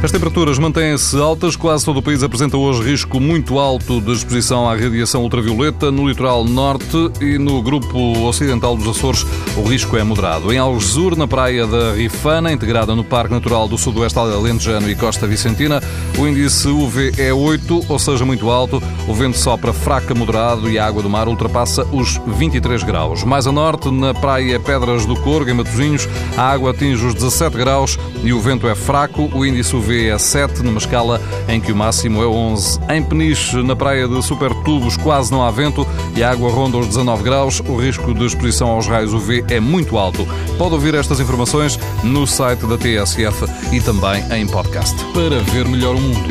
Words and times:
As 0.00 0.12
temperaturas 0.12 0.60
mantêm-se 0.60 1.20
altas, 1.20 1.56
quase 1.56 1.84
todo 1.84 1.96
o 1.96 2.02
país 2.02 2.22
apresenta 2.22 2.56
hoje 2.56 2.88
risco 2.88 3.18
muito 3.18 3.58
alto 3.58 4.00
de 4.00 4.12
exposição 4.12 4.70
à 4.70 4.76
radiação 4.76 5.24
ultravioleta. 5.24 5.90
No 5.90 6.08
litoral 6.08 6.44
norte 6.44 6.96
e 7.20 7.36
no 7.36 7.60
grupo 7.60 7.98
ocidental 8.20 8.76
dos 8.76 8.86
Açores, 8.86 9.26
o 9.56 9.62
risco 9.62 9.96
é 9.96 10.04
moderado. 10.04 10.52
Em 10.52 10.58
Algesur, 10.58 11.16
na 11.16 11.26
praia 11.26 11.66
da 11.66 11.94
Rifana, 11.94 12.52
integrada 12.52 12.94
no 12.94 13.02
Parque 13.02 13.34
Natural 13.34 13.66
do 13.66 13.76
Sudoeste 13.76 14.20
Alentejano 14.20 14.88
e 14.88 14.94
Costa 14.94 15.26
Vicentina, 15.26 15.82
o 16.16 16.28
índice 16.28 16.68
UV 16.68 17.14
é 17.18 17.34
8, 17.34 17.86
ou 17.88 17.98
seja, 17.98 18.24
muito 18.24 18.48
alto. 18.50 18.80
O 19.08 19.14
vento 19.14 19.36
sopra 19.36 19.72
fraca 19.72 20.14
moderado 20.14 20.70
e 20.70 20.78
a 20.78 20.86
água 20.86 21.02
do 21.02 21.10
mar 21.10 21.26
ultrapassa 21.26 21.84
os 21.86 22.20
23 22.24 22.84
graus. 22.84 23.24
Mais 23.24 23.48
a 23.48 23.52
norte, 23.52 23.90
na 23.90 24.14
praia 24.14 24.60
Pedras 24.60 25.04
do 25.04 25.16
Corgo, 25.16 25.50
em 25.50 25.54
Matosinhos, 25.54 26.08
a 26.36 26.52
água 26.52 26.70
atinge 26.70 27.04
os 27.04 27.14
17 27.14 27.56
graus 27.56 27.98
e 28.22 28.32
o 28.32 28.40
vento 28.40 28.68
é 28.68 28.76
fraco. 28.76 29.28
O 29.34 29.44
índice 29.44 29.74
UV 29.74 29.87
UV 29.88 30.08
é 30.08 30.18
7, 30.18 30.62
numa 30.62 30.76
escala 30.76 31.18
em 31.48 31.58
que 31.58 31.72
o 31.72 31.76
máximo 31.76 32.22
é 32.22 32.26
11. 32.26 32.78
Em 32.90 33.02
Peniche, 33.02 33.62
na 33.62 33.74
praia 33.74 34.06
de 34.06 34.22
Supertubos, 34.22 34.98
quase 34.98 35.32
não 35.32 35.42
há 35.42 35.50
vento 35.50 35.86
e 36.14 36.22
a 36.22 36.30
água 36.30 36.50
ronda 36.50 36.76
os 36.76 36.86
19 36.88 37.22
graus. 37.22 37.60
O 37.66 37.74
risco 37.74 38.12
de 38.12 38.26
exposição 38.26 38.68
aos 38.68 38.86
raios 38.86 39.14
UV 39.14 39.46
é 39.48 39.58
muito 39.58 39.96
alto. 39.96 40.28
Pode 40.58 40.74
ouvir 40.74 40.94
estas 40.94 41.20
informações 41.20 41.78
no 42.04 42.26
site 42.26 42.66
da 42.66 42.76
TSF 42.76 43.46
e 43.72 43.80
também 43.80 44.22
em 44.30 44.46
podcast. 44.46 44.94
Para 45.14 45.40
ver 45.40 45.66
melhor 45.66 45.94
o 45.94 46.00
mundo, 46.00 46.28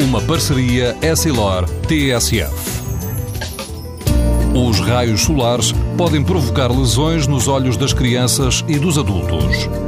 uma 0.00 0.20
parceria 0.20 0.94
Essilor-TSF. 1.00 2.78
Os 4.54 4.80
raios 4.80 5.22
solares 5.22 5.72
podem 5.96 6.22
provocar 6.22 6.70
lesões 6.70 7.26
nos 7.26 7.48
olhos 7.48 7.78
das 7.78 7.94
crianças 7.94 8.62
e 8.68 8.78
dos 8.78 8.98
adultos. 8.98 9.87